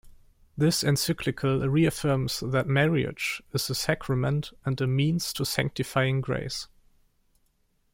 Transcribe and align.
This 0.57 0.83
encyclical 0.83 1.59
reaffirms 1.69 2.39
that 2.39 2.65
marriage 2.65 3.39
is 3.53 3.69
a 3.69 3.75
sacrament, 3.75 4.49
and 4.65 4.81
a 4.81 4.87
means 4.87 5.31
to 5.33 5.45
sanctifying 5.45 6.21
grace. 6.21 6.67